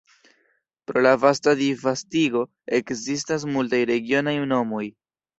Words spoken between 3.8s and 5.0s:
regionaj nomoj.